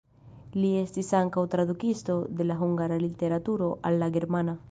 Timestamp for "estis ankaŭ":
0.77-1.43